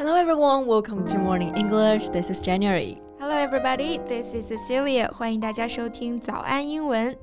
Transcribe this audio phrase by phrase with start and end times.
[0.00, 2.08] Hello everyone, welcome to Morning English.
[2.10, 2.98] This is January.
[3.18, 5.10] Hello everybody, this is Cecilia.
[5.12, 7.16] 欢迎大家收听早安英文。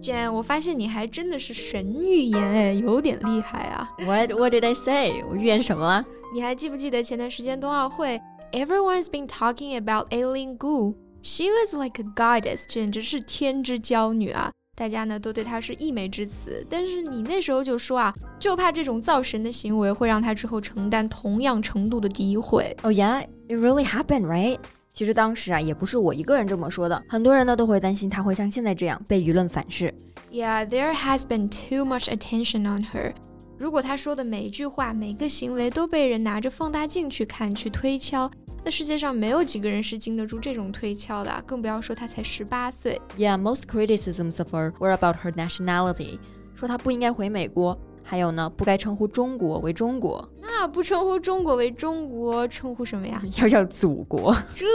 [0.00, 3.90] Jan，我发现你还真的是神预言哎，有点厉害啊。
[3.98, 5.22] What What did I say？
[5.28, 6.04] 我预言什么了？
[6.32, 8.20] 你还记不记得前段时间冬奥会？
[8.52, 10.94] Everyone's been talking about Aileen Gu.
[11.22, 14.52] She was like a goddess，简直是天之娇女啊！
[14.75, 16.65] 大家呢都对他是溢美之词。
[16.69, 22.75] 但是你那时候就说啊，就怕这种造神的行为会让他之后承担同样程度的诋毁。
[22.83, 24.57] Oh yeah, it really happened, right?
[24.93, 29.93] 其实当时啊，也不是我一个人这么说的，很多人呢都会担心他会像现在这样被舆论反噬。
[30.31, 33.13] Yeah, there has been too much attention on her.
[33.57, 38.31] 如果她说的每一句话、每个行为都被人拿着放大镜去看、去推敲。
[38.63, 43.01] 那世界上没有几个人是经得住这种推敲的，更不要说他才十八岁。
[43.17, 46.19] Yeah, most criticisms of her were about her nationality，
[46.53, 50.29] 说她不应该回美国，还有呢，不该称呼中国为中国。
[50.39, 53.19] 那不称呼中国为中国，称呼什么呀？
[53.41, 54.35] 要叫祖国。
[54.53, 54.67] 这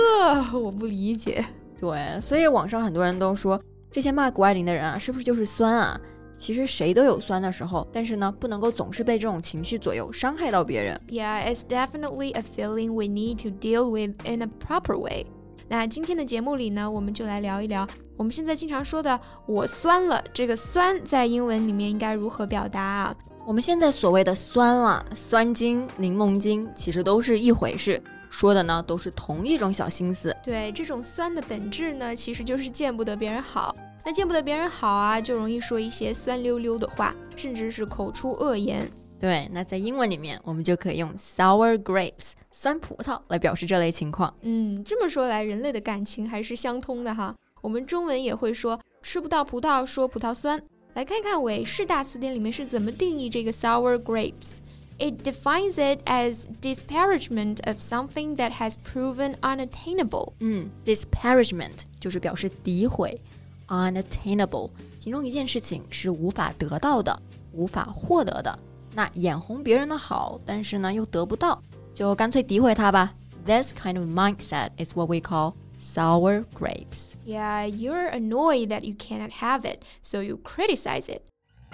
[0.58, 1.44] 我不理解。
[1.78, 6.00] 对，所以网上很多人都说，这些骂谷爱凌的人啊，是不是就是酸啊？
[6.36, 11.00] 其实谁都有酸的时候，但是呢，不能够总是被这种情绪左右，伤害到别人。
[11.08, 15.26] Yeah, it's definitely a feeling we need to deal with in a proper way.
[15.68, 20.22] 那今天的节目里呢，我们就来聊一聊我们现在经常说的“我酸了”。
[20.32, 23.16] 这个“酸”在英文里面应该如何表达啊？
[23.44, 28.00] 我们现在所谓的“酸了”、“酸精”、“柠檬精”，其实都是一回事，
[28.30, 30.36] 说的呢都是同一种小心思。
[30.44, 33.74] 对，这种酸的本质呢，其实就是见不得别人好。
[34.06, 38.88] 那见不得别人好啊，就容易说一些酸溜溜的话，甚至是口出恶言。
[39.18, 44.32] 对，那在英文里面，我们就可以用 sour grapes 酸葡萄来表示这类情况。
[44.42, 47.34] 嗯，这么说来，人类的感情还是相通的哈。
[47.60, 50.62] 我们中文也会说吃不到葡萄说葡萄酸。
[50.94, 54.58] 来看看韦氏大词典里面是怎么定义这个 sour grapes。
[54.98, 60.32] It defines it as disparagement of something that has proven unattainable。
[60.38, 63.20] 嗯，disparagement 就是表示诋毁。
[63.67, 67.21] unattainable，形容一件事情是无法得到的、
[67.53, 68.59] 无法获得的。
[68.93, 71.61] 那眼红别人的好，但是呢又得不到，
[71.93, 73.13] 就干脆诋毁他吧。
[73.45, 77.13] This kind of mindset is what we call sour grapes.
[77.25, 81.21] Yeah, you're annoyed that you cannot have it, so you criticize it.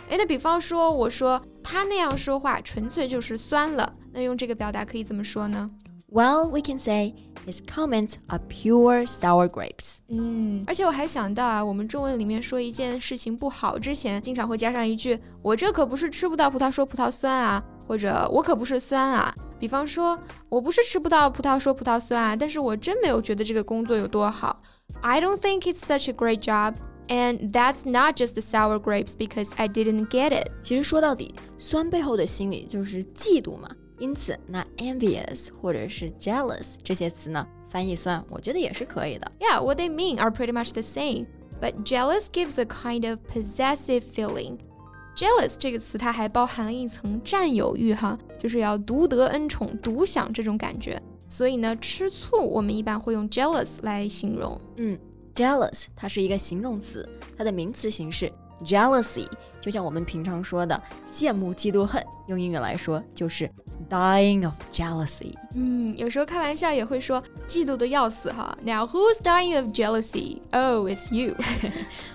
[0.09, 5.69] 哎，那比方说，我说他那样说话纯粹就是酸了，那用这个表达可以怎么说呢
[6.11, 7.13] ？well, we can say
[7.45, 9.97] his comments are pure sour grapes.
[10.09, 19.33] 嗯，而且我还想到啊，我们中文里面说一件事情不好之前，经常会加上一句“我这可不是吃不到葡萄说葡萄酸啊”，或者“我可不是酸啊”。
[19.59, 20.19] 比方说，
[20.49, 24.61] 我不是吃不到葡萄说葡萄酸啊，但是我真没有觉得这个工作有多好。
[25.01, 26.75] I don't think it's such a great job.
[27.09, 30.51] And that's not just the sour grapes because I didn't get it.
[30.61, 33.69] 其实说到底，酸背后的心理就是嫉妒嘛。
[34.02, 39.30] 因此，那 envious 或者是 jealous 这些词呢，翻译算，我觉得也是可以的。
[39.38, 41.26] Yeah, what they mean are pretty much the same.
[41.60, 44.58] But jealous gives a kind of possessive feeling.
[45.14, 51.00] Jealous 这个词它还包含了一层占有欲哈，就是要独得恩宠、独享这种感觉。
[51.28, 54.60] 所以呢，吃醋我们一般会用 jealous 来形容。
[54.78, 54.98] 嗯
[55.32, 57.08] ，jealous 它是一个形容词，
[57.38, 58.32] 它的名词形式
[58.64, 59.28] jealousy
[59.60, 63.48] 就像我们平常说的羡慕、嫉妒、恨，用英语来说就是
[63.88, 65.34] dying of jealousy。
[65.54, 68.56] 嗯，有时候开玩笑也会说嫉妒的要死哈。
[68.62, 70.38] Now who's dying of jealousy?
[70.52, 71.34] Oh, it's you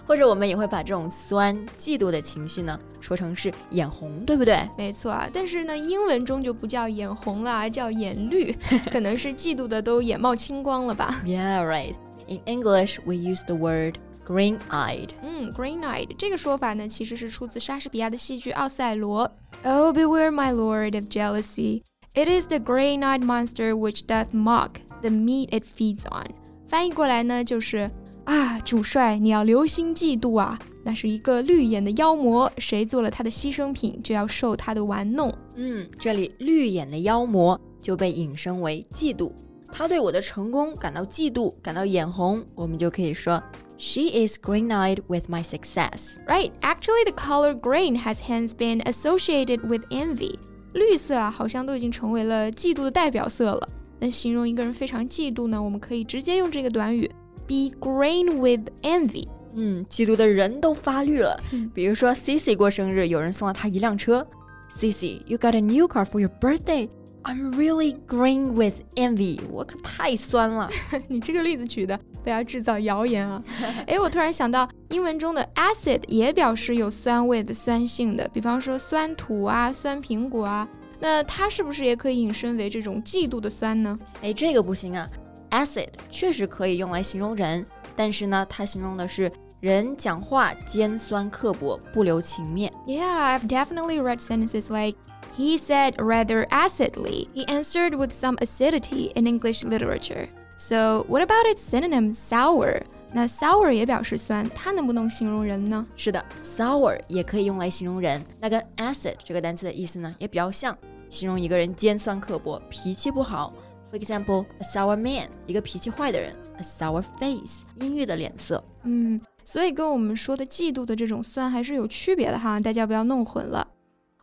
[0.06, 4.68] 或者我们也会把这种酸、嫉妒的情绪呢说成是眼红，对不对？
[4.78, 8.56] 没错啊，但是呢，英文中就不叫眼红了，叫眼绿，
[8.92, 11.94] 可能是嫉妒的都眼冒青光了吧？Yeah, right.
[12.28, 13.96] In English, we use the word
[14.28, 15.12] green-eyed。
[15.22, 19.32] 嗯，green-eyed 这个说法呢，其实是出自莎士比亚的戏剧《奥赛罗》。
[19.70, 21.84] Oh, beware, my lord, of jealousy.
[22.14, 24.72] It is the green-eyed monster which doth mock
[25.02, 26.28] the meat it feeds on.
[26.68, 27.90] 翻译过来呢，就是
[28.26, 30.60] 啊，主帅，你要留心嫉妒啊！
[30.84, 35.34] 那是一个绿眼的妖魔，谁做了他的牺牲品，就要受他的玩弄。
[35.56, 39.32] 嗯，这里绿眼的妖魔就被引申为嫉妒。
[39.72, 43.42] 他对我的成功感到嫉妒，感到眼红，我们就可以说
[43.77, 46.19] She is green-eyed with my success.
[46.27, 46.53] Right.
[46.61, 50.39] Actually, the color green has hence been associated with envy.
[50.73, 53.69] 绿色啊，好像都已经成为了嫉妒的代表色了。
[53.99, 57.11] 那形容一个人非常嫉妒呢，我们可以直接用这个短语
[57.47, 59.29] be green with envy。
[59.55, 61.39] 嗯，嫉妒的人都发绿了。
[61.75, 64.27] 比如说 Cici 过生日，有人送了他一辆车。
[64.71, 66.89] Cici, you got a new car for your birthday.
[67.28, 70.70] I'm really green with envy，我可太酸了。
[71.10, 73.44] 你这个例子举的，不要制造谣言啊！
[73.86, 80.66] 哎，我突然想到，英文中的 acid 也表示有酸味的酸性的，比方说酸土啊、酸苹果啊。
[81.02, 84.00] 那它是不是也可以引申为这种嫉妒的酸呢？
[84.22, 85.06] 哎，这个不行啊。
[85.52, 89.30] Acid 确实可以用来形容人，但是呢，它形容的是
[89.61, 92.73] 人讲话尖酸刻薄、不留情面。
[92.87, 94.97] Yeah, I've definitely read sentences like.
[95.37, 97.29] He said rather acidly.
[97.35, 100.29] He answered with some acidity in English literature.
[100.59, 102.83] So, what about its synonym sour?
[103.15, 105.87] 那 sour 也表示酸，它能不能形容人呢？
[105.97, 108.23] 是的，sour 也可以用来形容人。
[108.41, 110.77] 那跟 acid 这个单词的意思呢，也比较像，
[111.09, 113.53] 形容一个人尖酸刻薄、脾气不好。
[113.91, 118.63] For example, a sour man，一个脾气坏的人；a sour face，阴郁的脸色。
[118.85, 123.67] 嗯， 所以跟我们说的嫉妒的这种酸还是有区别的哈，大家不要弄混了。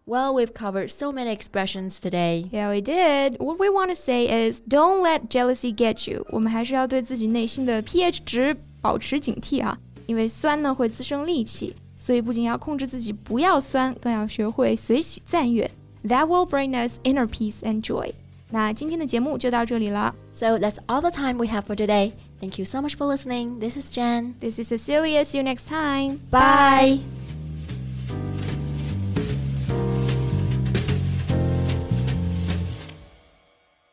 [0.06, 2.50] Well, we've covered so many expressions today.
[2.52, 3.38] Yeah, we did.
[3.38, 6.26] What we want to say is don't let jealousy get you.
[6.31, 9.78] 我们还是要对自己内心的 pH 值保持警惕啊，
[10.08, 15.70] 因为酸呢会滋生戾气，所以不仅要控制自己不要酸，更要学会随喜赞悦。
[16.06, 18.14] That will bring us inner peace and joy.
[18.50, 20.16] 那今天的节目就到这里了。
[20.31, 22.14] So that's all the time we have for today.
[22.44, 23.60] Thank you so much for listening.
[23.60, 24.36] This is Jen.
[24.40, 25.26] This is Cecilia.
[25.26, 26.22] See you next time.
[26.31, 27.00] Bye.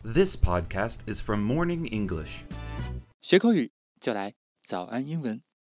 [0.03, 2.45] This podcast is from Morning English.
[3.21, 4.35] 学口语就来
[4.65, 5.47] 早安英文。